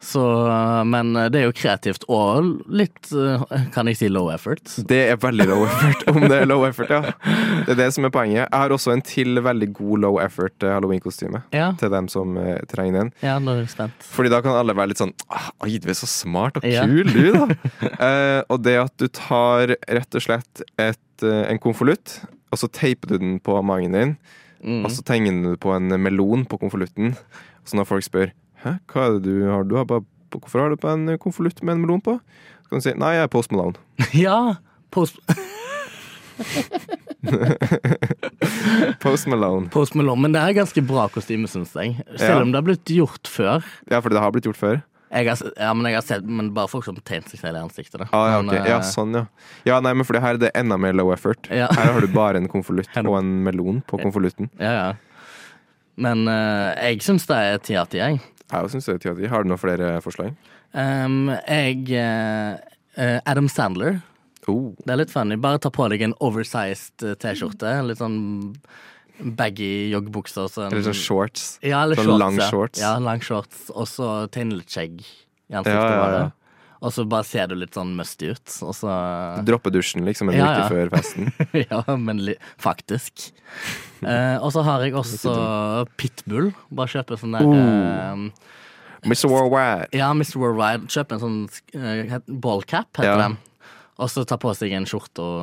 [0.00, 3.42] Så, eh, men det er jo kreativt og litt, eh,
[3.74, 4.64] kan jeg si, low effort.
[4.88, 7.12] Det er veldig low effort, om det er low effort, ja.
[7.66, 8.38] Det er det som er poenget.
[8.46, 11.42] Jeg har også en til veldig god low effort eh, halloween-kostyme.
[11.52, 11.70] Ja.
[11.80, 13.12] Til dem som eh, trenger den.
[13.20, 14.08] Ja, nå er jeg spent.
[14.16, 17.04] Fordi da kan alle være litt sånn «Ah, Oi, du er så smart og kul,
[17.12, 17.46] du, da.
[18.08, 22.72] eh, og det at du tar rett og slett et, eh, en konvolutt, og så
[22.72, 24.16] teiper du den på magen din,
[24.60, 24.82] Mm.
[24.84, 27.14] og så tegner du på en melon på konvolutten.
[27.64, 28.32] Så når folk spør
[28.64, 29.64] Hæ, hva er det du har?
[29.64, 32.18] Du har bare, hvorfor har du på en konvolutt med en melon på?
[32.64, 33.80] Så kan du si nei, jeg er Post Malone.
[34.26, 34.56] Ja!
[34.90, 35.20] Post,
[39.00, 39.68] Post Malone.
[39.70, 40.20] Post Malone.
[40.24, 41.96] Men det er ganske bra kostyme, syns jeg.
[42.16, 42.42] Selv Ja.
[42.42, 43.64] om det har blitt gjort før.
[43.90, 44.80] Ja, for det har blitt gjort før.
[45.10, 47.98] Har, ja, men jeg har sett Men bare folk som tegner seg selv i ansiktet.
[47.98, 48.06] Da.
[48.12, 48.68] Ah, ja, Men, ok.
[48.68, 49.24] ja, eh, sånn, ja.
[49.66, 51.48] Ja, nei, men for det her er det enda mer low effort.
[51.50, 51.66] Ja.
[51.74, 54.50] Her har du bare en konvolutt og en melon på konvolutten.
[54.60, 54.94] Ja, ja.
[55.96, 58.20] Men uh, jeg syns det er ti av ti, jeg.
[58.50, 59.30] Jeg syns det er tida.
[59.30, 60.34] Har du noen flere forslag?
[60.74, 64.00] Um, jeg eh, Adam Sandler.
[64.48, 64.72] Oh.
[64.84, 65.38] Det er litt funny.
[65.40, 67.74] Bare ta på deg en oversized eh, T-skjorte.
[67.86, 68.18] Litt sånn
[69.20, 70.46] baggy joggebukser.
[70.46, 71.48] og så Eller sånn shorts.
[71.62, 72.50] Ja, eller sånn shorts, lang ja.
[72.50, 72.82] shorts.
[72.82, 73.64] Ja, lang shorts.
[73.74, 75.76] Og så tegne litt skjegg i ansiktet.
[75.76, 76.28] Ja, ja, ja.
[76.80, 78.54] Og så bare ser du litt sånn musty ut.
[78.64, 78.88] Og så
[79.40, 80.68] Du dropper dusjen liksom en Ja, uke ja.
[80.72, 81.28] før festen.
[81.68, 82.22] ja, men
[82.60, 83.26] faktisk.
[84.00, 85.34] Eh, og så har jeg også
[86.00, 86.54] Pitbull.
[86.72, 87.54] Bare kjøpe sånn der Oh.
[87.56, 88.48] eh,
[89.04, 89.28] Mr.
[89.32, 89.88] Worldwide.
[89.96, 90.36] Ja, Mr.
[90.40, 90.88] Worldwide.
[90.92, 91.38] Kjøpe en sånn
[91.76, 93.16] uh, ballcap, heter Ja.
[93.28, 93.38] den.
[94.00, 95.40] Og så ta på seg en skjorte og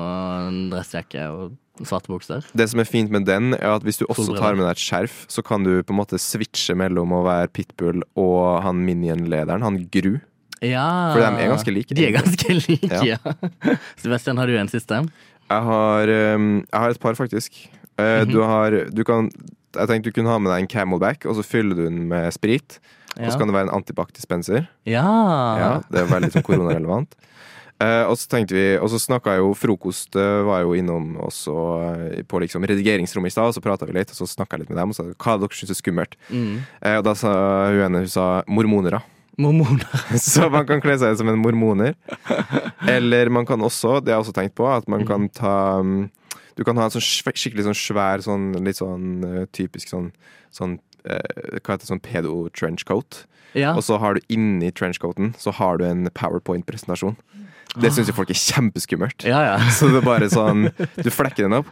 [0.50, 2.45] en dressjakke og svarte bukser.
[2.58, 4.82] Det som er fint med den, er at hvis du også tar med deg et
[4.82, 9.62] skjerf, så kan du på en måte switche mellom å være pitbull og han Minion-lederen,
[9.62, 10.15] han Gru.
[10.62, 11.13] Ja.
[11.13, 11.93] For de er ganske like.
[11.98, 13.17] De er ganske like, Ja.
[13.17, 13.34] ja.
[14.02, 15.04] Sebastian, har du en siste?
[15.48, 17.54] Jeg har, um, jeg har et par, faktisk.
[17.98, 18.32] Eh, Mhm.
[18.32, 19.30] Du har Du kan
[19.78, 22.34] Jeg tenkte du kunne ha med deg en Camelback, og så fyller du den med
[22.34, 22.80] sprit.
[23.20, 24.67] Og så kan det være en antibac-dispenser.
[24.86, 25.04] Ja.
[25.58, 27.13] Ja, det er veldig sånn koronarelevant.
[27.82, 31.54] Uh, og så tenkte vi Og så snakka jo Frokost uh, var jo innom også
[31.54, 34.63] uh, på liksom redigeringsrommet i stad, og så prata vi litt, og så snakka jeg
[34.65, 36.15] litt med dem og sa hva dere syns er skummelt.
[36.34, 36.56] Mm.
[36.98, 37.34] Og da sa
[37.70, 39.02] hun ene hun sa mormonere.
[39.38, 39.88] Mormoner.
[40.21, 41.93] så man kan kle seg ut som en mormoner.
[42.89, 46.10] Eller man kan også, det har jeg også tenkt på, at man kan ta um,
[46.58, 50.10] Du kan ha en sånn skikkelig sånn svær, sånn litt sånn eh, typisk sånn,
[50.50, 53.26] sånn eh, Hva heter det, sånn pedo-trenchcoat.
[53.54, 53.76] Ja.
[53.78, 57.15] Og så har du inni trenchcoaten Så har du en powerpoint-presentasjon.
[57.78, 59.26] Det syns jo folk er kjempeskummelt.
[59.28, 59.56] Ja, ja.
[59.78, 61.69] Så det er bare sånn Du flekker den opp.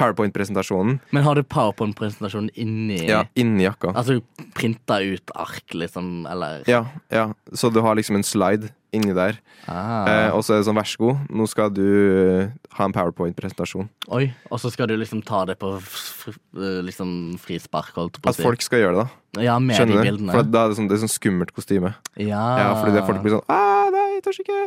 [0.00, 1.00] Powerpoint-presentasjonen.
[1.12, 3.92] Men har du PowerPoint-presentasjonen inni Ja, inni jakka.
[3.92, 4.20] Altså
[4.56, 7.32] printa ut ark, liksom, eller Ja, ja.
[7.52, 9.38] Så du har liksom en slide inni der.
[9.68, 10.04] Ah.
[10.08, 12.92] Eh, og så er det sånn, vær så god, nå skal du eh, ha en
[12.92, 13.88] powerpoint-presentasjon.
[14.12, 18.34] Oi, og så skal du liksom ta det på f liksom frispark, holdt på å
[18.34, 19.46] At folk skal gjøre det, da.
[19.46, 20.10] Ja, med Skjønner de du?
[20.10, 20.36] bildene.
[20.36, 21.94] For da er det sånn, det er sånn skummelt kostyme.
[22.20, 22.42] Ja.
[22.60, 24.60] Ja, fordi det folk blir sånn ah, nei, jeg tør ikke.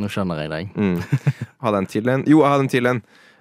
[0.00, 0.76] Nå skjønner jeg deg.
[0.76, 1.00] Mm.
[1.64, 2.22] Hadde jeg en til en?
[2.30, 3.00] Jo, jeg hadde en til en.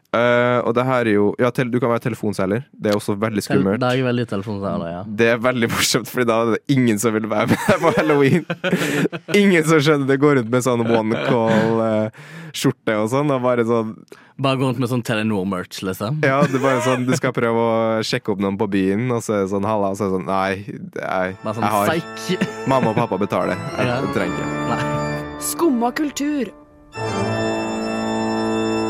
[0.10, 2.64] Eh, og det her er jo Ja, du kan være telefonselger.
[2.74, 3.80] Det er også veldig skummelt.
[3.80, 5.04] Det er jeg veldig telefonselger, ja.
[5.06, 8.46] Det er veldig morsomt, Fordi da er det ingen som vil være med på halloween.
[9.42, 10.18] ingen som skjønner det.
[10.24, 13.36] Går rundt med sånn one call-skjorte og sånn.
[13.36, 13.94] Og bare sånn
[14.40, 16.22] Bare gå rundt med sånn Telenor-merch, liksom.
[16.26, 19.22] Ja, det er bare sånn Du skal prøve å sjekke opp noen på byen, og
[19.22, 21.68] så er det sånn halla, og så er det sånn Nei, det er, Bare sånn
[21.68, 22.48] jeg har psyk.
[22.72, 23.60] Mamma og pappa betaler.
[23.78, 24.00] Jeg, Ja.
[24.02, 25.42] jeg trenger ikke.
[25.54, 26.56] Skumma kultur.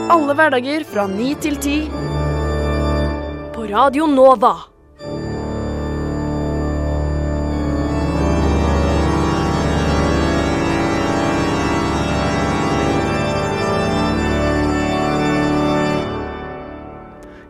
[0.09, 1.75] Alle hverdager fra ni til ti.
[3.53, 4.55] På Radio Nova.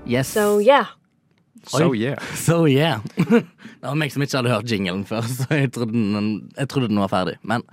[0.10, 0.28] Yes.
[0.28, 0.86] So yeah.
[1.64, 1.98] So Oi.
[1.98, 2.20] yeah.
[2.36, 3.00] So yeah.
[3.16, 6.92] det var meg som ikke hadde hørt jinglen før, så jeg trodde den, jeg trodde
[6.92, 7.38] den var ferdig.
[7.40, 7.64] Men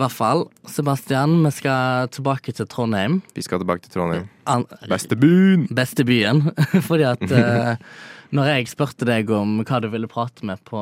[0.00, 3.18] i hvert fall, Sebastian, vi skal tilbake til Trondheim.
[3.36, 4.30] Vi skal tilbake til Trondheim.
[4.48, 5.66] An Beste byen!
[5.76, 6.46] beste byen.
[6.88, 7.76] Fordi at uh,
[8.36, 10.80] når jeg spurte deg om hva du ville prate med på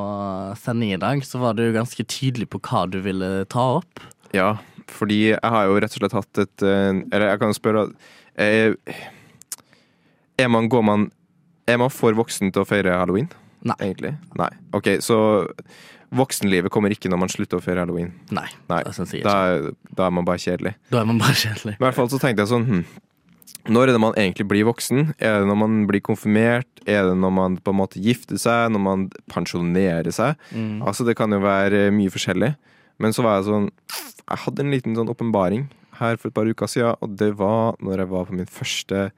[0.63, 4.05] sending i dag, så var du ganske tydelig på hva du ville ta opp.
[4.37, 4.53] Ja,
[4.87, 7.85] fordi jeg har jo rett og slett hatt et eh, Eller jeg kan spørre
[8.41, 8.75] eh,
[10.41, 11.07] Er man, går man
[11.69, 13.29] Er man for voksen til å feire halloween?
[13.69, 13.77] Nei.
[13.83, 14.15] Egentlig?
[14.39, 14.51] Nei.
[14.77, 15.19] Ok, så
[16.14, 18.14] voksenlivet kommer ikke når man slutter å feire halloween.
[18.35, 18.81] Nei, Nei.
[18.87, 19.37] det er Da,
[19.99, 20.75] da er man bare kjedelig.
[20.92, 21.77] Da er man bare kjedelig.
[21.77, 22.83] I hvert fall så tenkte jeg sånn hm,
[23.68, 25.12] Når er det man egentlig blir voksen?
[25.18, 26.68] Er det når man blir konfirmert?
[26.88, 28.73] Er det når man på en måte gifter seg?
[28.73, 30.38] Når man pensjonerer seg?
[30.53, 30.81] Mm.
[30.83, 32.55] Altså Det kan jo være mye forskjellig.
[32.99, 33.68] Men så var jeg sånn
[34.25, 35.68] Jeg hadde en liten sånn åpenbaring
[35.99, 39.09] her for et par uker siden, og det var når jeg var på min første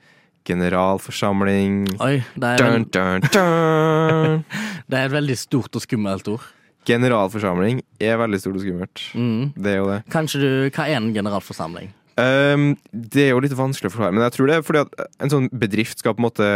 [0.48, 1.82] generalforsamling.
[2.00, 4.38] Oi, det er, Dun, dun, dun.
[4.88, 6.46] det er et veldig stort og skummelt ord.
[6.88, 9.02] Generalforsamling er veldig stort og skummelt.
[9.14, 9.52] Mm.
[9.56, 9.98] Det er jo det.
[10.12, 11.92] Kanskje du, Hva er en generalforsamling?
[12.20, 14.96] Um, det er jo litt vanskelig å forklare, men jeg tror det er fordi at
[15.24, 16.48] en sånn bedrift skal på en måte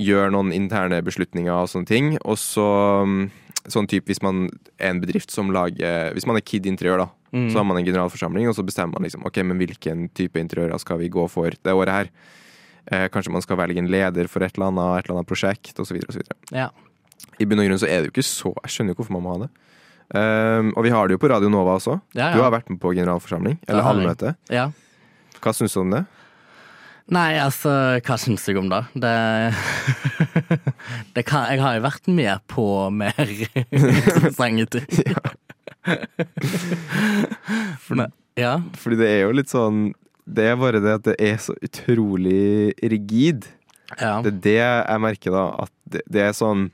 [0.00, 2.66] gjøre noen interne beslutninger og sånne ting, og så
[3.06, 3.22] mm,
[3.70, 4.48] Sånn type hvis man
[4.82, 7.46] er en bedrift som lager Hvis man er Kid Interiør, da, Mm.
[7.48, 10.76] så har man en generalforsamling, og så bestemmer man liksom Ok, men hvilken type interiører
[10.82, 12.10] skal vi gå for det året her?
[12.90, 15.72] Eh, kanskje man skal velge en leder for et eller annet, et eller annet prosjekt,
[15.80, 15.96] osv.
[16.52, 16.66] Ja.
[17.40, 19.24] I bunn og grunn så er det jo ikke så Jeg skjønner jo hvorfor man
[19.24, 19.50] må ha det.
[20.12, 21.96] Um, og vi har det jo på Radio Nova også.
[22.12, 22.34] Ja, ja.
[22.36, 24.34] Du har vært med på generalforsamling, eller halvmøte.
[24.52, 24.66] Ja.
[25.40, 26.02] Hva syns du om det?
[27.12, 27.70] Nei, altså,
[28.04, 28.82] hva syns jeg om det?
[29.02, 29.14] Det,
[31.16, 33.32] det kan, Jeg har jo vært med på mer
[33.72, 35.16] interessante ting.
[37.82, 37.98] For,
[38.38, 38.52] ja.
[38.78, 39.88] Fordi det er jo litt sånn
[40.22, 43.48] Det er bare det at det er så utrolig rigid.
[43.98, 44.20] Ja.
[44.22, 45.66] Det er det jeg merker, da.
[45.66, 46.68] At det, det er sånn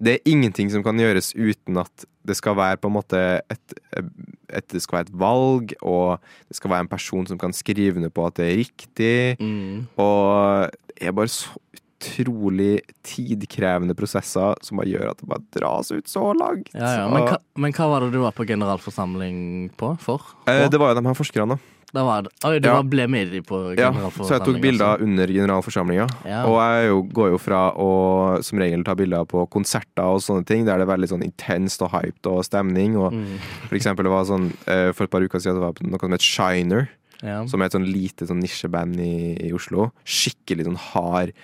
[0.00, 3.20] Det er ingenting som kan gjøres uten at det skal være på en måte
[3.52, 7.54] et, et, det skal være et valg, og det skal være en person som kan
[7.56, 9.14] skrive under på at det er riktig.
[9.40, 9.86] Mm.
[10.00, 11.52] Og det er bare så
[12.00, 16.72] utrolig tidkrevende prosesser som bare gjør at det bare dras ut så langt.
[16.72, 17.08] Ja, ja.
[17.12, 19.92] Men, hva, men hva var det du var på generalforsamling på?
[20.00, 20.32] For?
[20.48, 21.58] Eh, det var jo de her forskerne,
[21.92, 22.04] da.
[22.04, 22.74] Var det, oi, du Ja.
[22.76, 25.02] var ble med på Ja, så jeg tok bilder altså.
[25.02, 26.06] under generalforsamlinga.
[26.24, 26.44] Ja.
[26.46, 30.46] Og jeg jo, går jo fra å som regel ta bilder på konserter og sånne
[30.46, 32.96] ting, der det er veldig sånn intenst og hyped og stemning.
[32.96, 33.38] Og Mm.
[33.68, 36.12] for eksempel, det var sånn eh, for et par uker siden det var noe som
[36.12, 36.88] het Shiner.
[37.24, 37.42] Ja.
[37.50, 39.90] Som er et sånn lite sånn nisjeband i, i Oslo.
[40.08, 41.34] Skikkelig sånn hard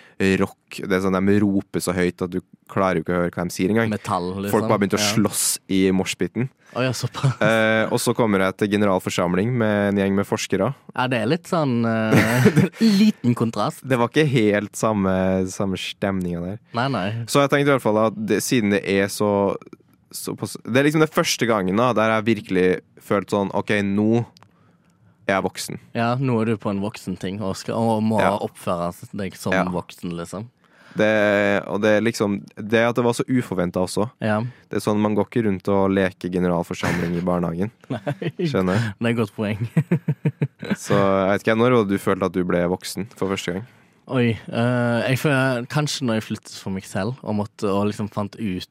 [0.41, 0.79] rock.
[0.81, 3.47] Det er sånn De roper så høyt at du klarer jo ikke å høre hva
[3.47, 3.91] de sier engang.
[3.93, 4.53] Metall, liksom.
[4.55, 6.49] Folk bare begynte å slåss i moshpiten.
[6.77, 6.91] Oh, ja.
[6.93, 10.73] Eh, og så kommer jeg til generalforsamling med en gjeng med forskere.
[10.97, 12.51] Ja, det er litt sånn uh,
[13.01, 13.85] Liten kontrast.
[13.87, 15.15] Det var ikke helt samme,
[15.53, 16.61] samme stemninga der.
[16.77, 17.07] Nei, nei.
[17.31, 19.31] Så jeg tenkte i hvert fall at det, siden det er så,
[20.13, 22.69] såpass Det er liksom det første gangen da der jeg virkelig
[23.07, 24.25] følte sånn OK, nå
[25.29, 25.79] er voksen.
[25.95, 28.37] Ja, nå er du på en voksenting og, og må Ja.
[28.39, 29.65] oppføre deg som Ja.
[29.65, 30.49] voksen, liksom.
[30.97, 34.07] Det, og det liksom Det at det var så uforventa også.
[34.25, 34.41] Ja.
[34.71, 37.71] Det er sånn Man går ikke rundt og leker generalforsamling i barnehagen.
[38.41, 38.95] Skjønner.
[38.99, 39.61] Det er et godt poeng.
[40.77, 43.53] Så jeg vet ikke, når var det du følte at du ble voksen for første
[43.59, 43.67] gang?
[44.09, 44.39] Oi.
[44.49, 48.69] Øh, jeg kanskje når jeg flyttet for meg selv og, måtte, og liksom fant ut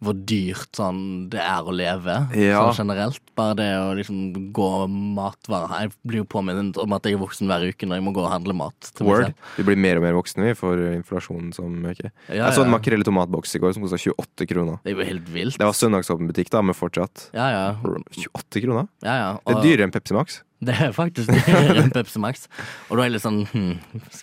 [0.00, 2.62] hvor dyrt sånn det er å leve Ja.
[2.72, 3.20] sånn generelt.
[3.36, 7.46] Bare det å liksom gå matvarer Jeg blir jo påminnet om at jeg er voksen
[7.50, 8.92] hver uke når jeg må gå og handle mat.
[9.00, 9.34] Word.
[9.56, 12.10] Vi blir mer og mer voksne vi for inflasjonen som øker.
[12.28, 12.76] Ja, jeg så en ja.
[12.78, 14.80] makrell i tomatboks i går som kosta 28 kroner.
[14.84, 15.58] Det er jo helt vilt.
[15.58, 17.28] Det var søndagsåpen butikk, da, men fortsatt.
[17.36, 17.64] Ja, ja.
[17.84, 18.88] 28 kroner?
[19.04, 19.32] ja, ja.
[19.44, 20.42] Det er dyrere enn Pepsi Max.
[20.60, 22.44] Det er faktisk en Pepsi Max.
[22.88, 23.70] Og da er jeg litt sånn hm,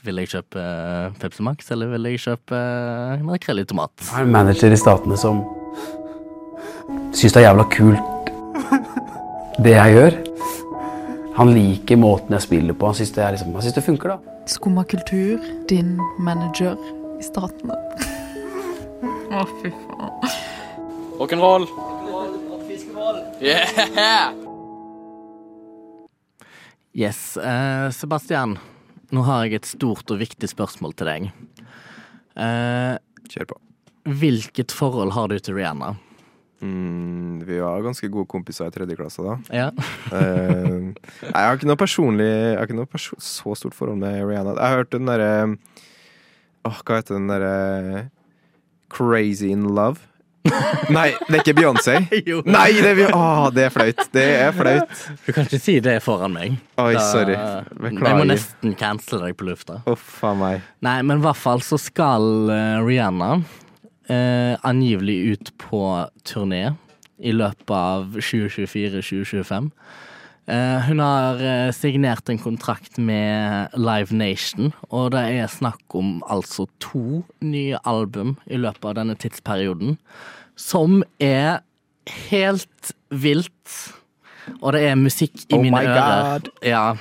[0.06, 3.95] Vil jeg kjøpe eh, Pepsi Max, eller vil jeg kjøpe uh, makrell i tomat?
[4.06, 5.41] Jeg er en manager i Statene som
[7.17, 8.13] syns det er jævla kult
[9.63, 10.17] det jeg gjør.
[11.38, 12.89] Han liker måten jeg spiller på.
[12.89, 14.36] Han syns det, liksom, det funker, da.
[14.47, 16.78] Skumma kultur, din manager
[17.17, 17.78] i statene.
[19.38, 20.34] Å, fy faen.
[21.17, 21.69] Rock'n'roll.
[23.41, 24.47] Yeah!
[26.98, 27.38] Yes.
[27.38, 28.58] eh, Sebastian,
[29.14, 31.28] nå har jeg et stort og viktig spørsmål til deg.
[32.38, 32.98] Eh,
[33.30, 33.58] Kjør på.
[34.18, 35.94] hvilket forhold har du til Rihanna?
[36.58, 39.38] Mm, vi var ganske gode kompiser i tredje klasse da.
[39.54, 39.70] Ja.
[40.08, 44.54] Eh, jeg har ikke noe personlig Jeg har ikke noe så stort forhold med Rihanna.
[44.56, 45.32] Jeg har hørt den derre
[46.66, 48.06] Åh, hva heter den derre
[48.90, 50.00] Crazy in Love?
[50.94, 51.96] Nei, det er ikke Beyoncé.
[52.58, 54.02] Nei, det er, oh, det er flaut.
[54.14, 55.04] Det er flaut.
[55.26, 56.58] Du kan ikke si det foran meg.
[56.80, 57.36] Oi, Da- sorry.
[57.38, 59.80] Jeg må nesten cancele deg på lufta.
[59.90, 60.66] Uff a meg.
[60.86, 63.32] Nei, men i hvert fall så skal eh, Rihanna
[64.10, 65.84] eh, angivelig ut på
[66.28, 66.66] turné
[67.18, 69.72] i løpet av 2024-2025.
[70.48, 76.22] Eh, hun har eh, signert en kontrakt med Live Nation, og det er snakk om
[76.24, 79.98] altså to nye album i løpet av denne tidsperioden,
[80.56, 81.60] som er
[82.30, 83.76] helt vilt.
[84.62, 86.48] Og det er musikk i Oh mine ører.
[86.64, 86.96] Ja,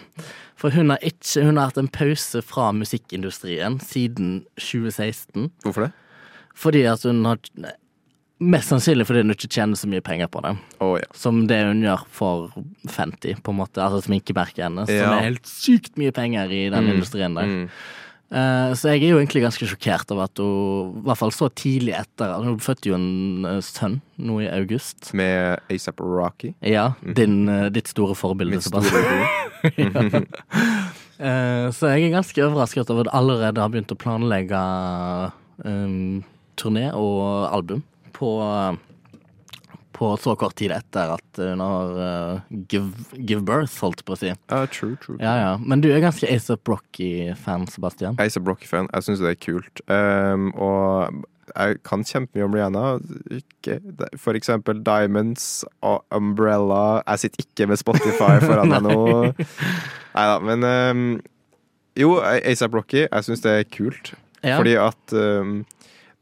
[0.58, 5.52] for hun har, ikke, hun har hatt en pause fra musikkindustrien siden 2016.
[5.62, 5.92] Hvorfor det?
[6.56, 7.38] Fordi at hun har
[8.36, 10.50] Mest sannsynlig fordi hun ikke tjener så mye penger på det.
[10.84, 11.06] Oh, ja.
[11.16, 12.50] Som det hun gjør for
[12.92, 13.80] Fenty, på en måte.
[13.80, 14.90] Altså sminkemerket hennes.
[14.92, 17.46] Som er helt sykt mye penger i den Mm, industrien der.
[17.46, 17.70] mm.
[18.26, 21.46] Uh, så jeg er jo egentlig ganske sjokkert over at hun, i hvert fall så
[21.54, 25.12] tidlig etter Hun fødte jo en uh, sønn nå i august.
[25.14, 26.50] Med ASAP Rocky.
[26.60, 28.58] Ja, din, uh, ditt store forbilde.
[28.58, 30.26] Mitt store forbilde.
[31.16, 31.70] ja.
[31.72, 34.58] Så jeg er ganske overrasket over at allerede har begynt å planlegge
[35.64, 36.24] um,
[36.60, 38.30] turné og album på,
[39.92, 44.20] på så kort tid etter at hun har eh, give, give birth, holdt på å
[44.20, 44.32] si.
[44.32, 45.18] Ja, true, true.
[45.20, 45.52] Ja, ja.
[45.60, 48.18] Men du er ganske ASAP Rocky-fan, Sebastian.
[48.22, 48.90] ASAP Rocky-fan.
[48.92, 49.84] Jeg syns det er kult.
[49.92, 52.84] Um, og jeg kan kjempemye om Rihanna.
[54.20, 57.00] For eksempel Diamonds og Umbrella.
[57.06, 58.98] Jeg sitter ikke med Spotify foran meg nå.
[60.16, 61.08] Nei da, men um,
[61.96, 64.12] Jo, ASAP Rocky, jeg syns det er kult.
[64.42, 64.58] Ja.
[64.58, 65.58] Fordi at um,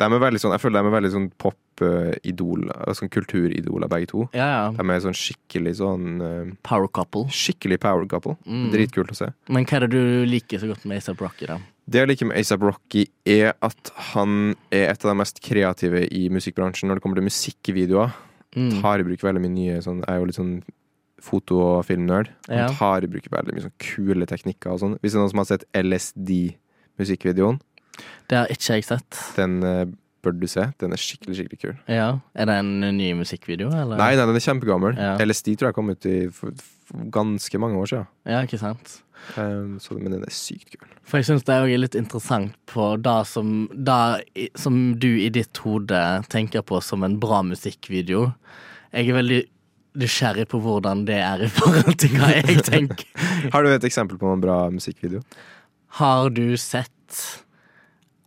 [0.01, 1.27] de er veldig sånn Jeg føler de er veldig sånn
[1.75, 4.25] pop-idol, sånn kulturidoler begge to.
[4.35, 4.71] Ja, ja.
[4.77, 7.27] De er sånn skikkelig sånn uh, Power couple.
[7.35, 8.37] Skikkelig power couple.
[8.47, 8.71] Mm.
[8.73, 9.31] Dritkult å se.
[9.49, 11.59] Men hva er det du liker så godt med ASAP Rocky, da?
[11.87, 16.07] Det jeg liker med ASAP Rocky, er at han er et av de mest kreative
[16.15, 18.15] i musikkbransjen når det kommer til musikkvideoer.
[18.55, 18.71] Mm.
[18.81, 20.55] Tar i bruk veldig mye nye sånn, Jeg er jo litt sånn
[21.25, 22.29] foto- og filmnerd.
[22.49, 22.69] Ja.
[22.69, 24.97] Han tar i bruk veldig mye sånn kule teknikker og sånn.
[25.01, 27.61] Hvis det er noen som har sett LSD-musikkvideoen,
[28.29, 29.19] Det har ikke jeg sett.
[29.37, 29.85] den eh,
[30.25, 30.67] bør du se.
[30.81, 31.77] Den er skikkelig, skikkelig kul.
[31.91, 32.09] Ja.
[32.35, 34.01] Er det en ny musikkvideo, eller?
[34.01, 34.99] Nei, nei, den er kjempegammel.
[34.99, 35.15] Ja.
[35.23, 36.55] LSD tror jeg kom ut i for,
[36.89, 38.11] for ganske mange år siden.
[38.29, 38.99] Ja, ikke sant?
[39.39, 40.91] Um, så, men den er sykt kul.
[41.05, 45.61] For jeg syns det er litt interessant på det som, det som du i ditt
[45.65, 48.29] hode tenker på som en bra musikkvideo.
[48.95, 49.43] Jeg er veldig
[50.01, 53.09] nysgjerrig på hvordan det er i forhold til hva jeg tenker.
[53.53, 55.23] Har du et eksempel på en bra musikkvideo?
[56.01, 56.91] Har du sett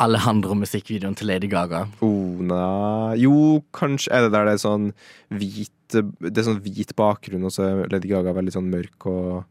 [0.03, 1.85] Alejandro-musikkvideoen til Lady Gaga?
[2.05, 4.91] Oh, nei Jo, kanskje er det der det er sånn
[5.33, 9.45] hvit Det er sånn hvit bakgrunn, og så er Lady Gaga veldig sånn mørk og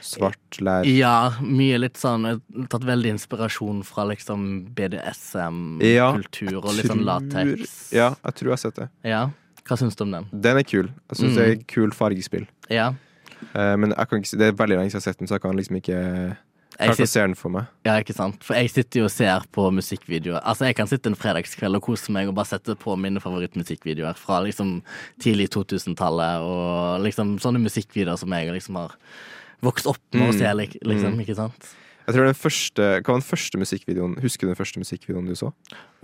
[0.00, 0.86] svart lær.
[0.88, 7.04] Ja, mye litt sånn jeg har Tatt veldig inspirasjon fra liksom BDSM-kultur og litt sånn
[7.06, 7.74] lateks.
[7.94, 8.88] Ja, jeg tror jeg har sett det.
[9.06, 9.20] Ja.
[9.66, 10.28] Hva syns du om den?
[10.32, 10.88] Den er kul.
[11.10, 11.36] Jeg syns Mm.
[11.36, 12.46] det er kul fargespill.
[12.70, 12.94] Ja.
[13.54, 15.34] Uh, men jeg kan ikke, det er veldig lenge siden jeg har sett den, så
[15.36, 16.36] jeg kan liksom ikke
[16.78, 17.66] Jeg sitter- se den for meg.
[17.86, 18.42] Ja, ikke sant?
[18.44, 20.42] For jeg sitter jo og ser på musikkvideoer.
[20.44, 24.14] Altså, jeg kan sitte en fredagskveld og kose meg og bare sette på mine favorittmusikkvideoer
[24.16, 24.82] fra liksom
[25.18, 28.92] tidlig 2000-tallet og liksom sånne musikkvideoer som jeg liksom har
[29.62, 30.38] vokst opp med å Mm.
[30.38, 31.20] se, liksom, Mm.
[31.24, 31.74] ikke sant?
[32.06, 35.34] Jeg tror den første, Hva var den første musikkvideoen Husker du den første musikkvideoen du
[35.34, 35.52] så?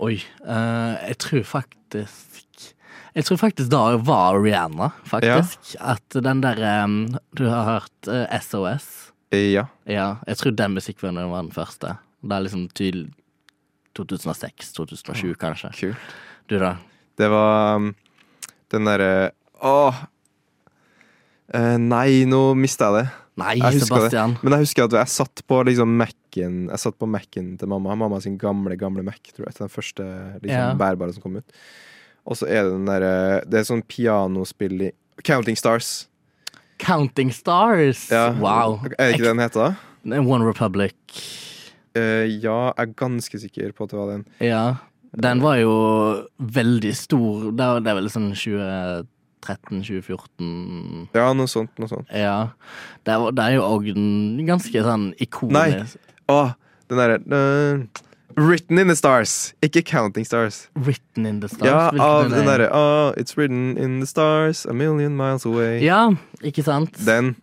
[0.01, 2.73] Oi, Uh, jeg tror faktisk
[3.15, 5.75] Jeg tror faktisk da var Rihanna, faktisk.
[5.79, 9.11] At den der um, Du har hørt uh, SOS?
[9.33, 9.65] Ja.
[9.89, 11.97] Ja, jeg tror den musikkvideoen var den første.
[12.23, 13.07] Det er liksom til
[13.97, 15.71] 2006-2007, kanskje.
[15.79, 16.13] Kult.
[16.49, 16.75] Du, da?
[17.17, 17.91] Det var um,
[18.73, 19.31] den derre
[19.63, 19.99] Åh!
[21.53, 23.05] Uh, nei, nå mista jeg det.
[23.41, 24.35] Nei, Jeg Sebastian.
[24.35, 24.45] Det.
[24.45, 27.95] Men jeg husker at jeg satt på liksom Mac-en Jeg satt på Mac-en til mamma.
[27.97, 29.57] Mamma sin gamle, gamle Mac, tror jeg.
[29.57, 30.05] Den første
[30.43, 30.73] liksom, Ja.
[30.77, 31.57] bærbare som kom ut.
[32.29, 34.91] Og så er det den derre Det er sånn pianospill i
[35.23, 36.07] Counting Stars.
[36.81, 38.11] Counting Stars!
[38.11, 38.31] Ja.
[38.39, 38.79] Wow.
[38.97, 39.75] Er det ikke det den heter?
[40.03, 40.95] One Republic.
[41.97, 44.25] Uh, ja, jeg er ganske sikker på at det var den.
[44.41, 44.75] Ja.
[45.13, 45.73] Den var jo
[46.37, 47.51] veldig stor.
[47.53, 51.69] Det er, vel sånn 2013-2014 Ja, noe sånt.
[51.77, 52.07] Noe sånt.
[52.09, 52.49] Ja.
[53.05, 53.85] Det er, det er jo òg
[54.47, 55.85] ganske sånn ikonisk Nei!
[56.33, 56.57] Å,
[56.89, 57.85] den derre uh,
[58.37, 60.67] Written in the Stars, ikke Counting Stars.
[60.75, 61.67] Written in the Stars.
[61.67, 65.81] Ja, av den derre oh, It's written in the stars, a million miles away.
[65.83, 66.09] Ja,
[66.43, 66.97] ikke sant?
[67.05, 67.35] Den.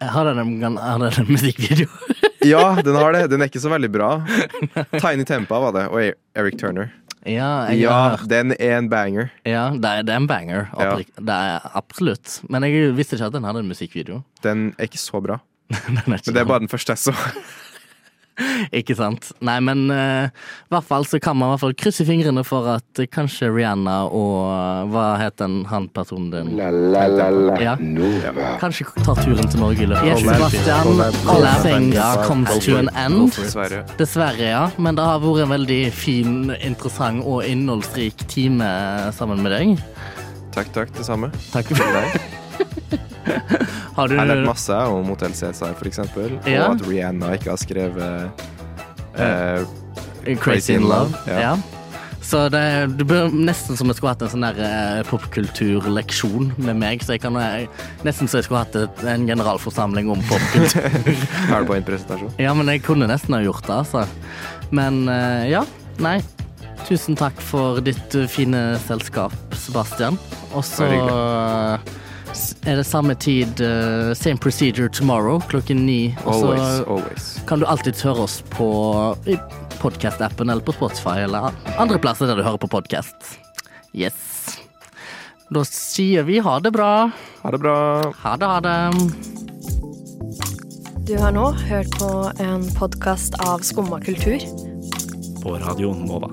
[0.00, 1.88] Har den en, en musikkvideo?
[2.40, 3.26] Ja, den har det.
[3.28, 4.14] Den er ikke så veldig bra.
[5.02, 6.88] Tiny Tempa var det, og Eric Turner.
[7.28, 9.28] Ja, Ja, den er en banger.
[9.44, 10.70] Ja, det er, det er en banger.
[10.72, 10.94] Ja.
[11.20, 12.38] Det er absolutt.
[12.48, 14.22] Men jeg visste ikke at den hadde en musikkvideo.
[14.40, 15.36] Den er ikke så bra.
[15.70, 17.12] Ikke Men det er bare den første jeg så.
[18.80, 19.30] Ikke sant.
[19.44, 22.68] Nei, men eh, i hvert fall så kan man i hvert fall krysse fingrene for
[22.72, 26.52] at uh, kanskje Rihanna og eh, Hva het den han personen din?
[26.58, 27.58] La, la, la, la.
[27.60, 27.76] Ja.
[27.80, 28.54] Nova.
[28.62, 30.92] Kanskje ta turen til Norge i løpet av Sebastian.
[30.94, 31.34] Sebastian.
[31.34, 33.36] All things comes to an end.
[34.00, 34.64] Dessverre, ja.
[34.78, 38.66] Men det har vært en veldig fin, interessant og innholdsrik time
[39.16, 39.86] sammen med deg.
[40.54, 40.92] Takk, takk.
[40.96, 41.32] Det samme.
[41.52, 42.29] Takk for deg.
[44.00, 46.38] Har du Jeg har lært masse om Hotell Cæsar, eksempel.
[46.48, 46.70] Ja.
[46.70, 48.46] Og at Rihanna ikke har skrevet
[49.20, 51.12] uh, Crazy in Love.
[51.28, 51.50] Ja.
[51.50, 51.52] Ja.
[52.30, 52.62] Så det,
[52.96, 57.04] det blir nesten som jeg skulle hatt en sånn der eh, popkulturleksjon med meg.
[57.04, 57.64] Så jeg kan eh,
[58.06, 61.24] Nesten så jeg skulle hatt et, en generalforsamling om popkultur.
[62.40, 64.04] Ja, men jeg kunne nesten ha gjort det, altså.
[64.70, 65.64] Men uh, ja.
[66.00, 66.20] Nei.
[66.86, 70.16] Tusen takk for ditt fine selskap, Sebastian.
[70.54, 70.86] Og så
[72.66, 76.14] er det samme tid, uh, same procedure tomorrow klokken ni.
[76.24, 77.28] Og så Always, always.
[77.48, 78.68] kan du alltid høre oss på
[79.26, 79.36] i
[79.80, 83.16] podcast-appen eller på Spotify eller andre plasser der du hører på podcast.
[83.94, 84.14] Yes.
[85.50, 87.10] Da sier vi ha det bra.
[87.42, 87.76] Ha det bra.
[88.22, 88.78] Ha det, ha det.
[91.10, 94.38] Du har nå hørt på en podkast av Skumma kultur.
[95.42, 96.30] På Radio Nova.